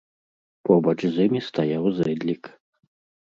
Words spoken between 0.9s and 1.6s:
з імі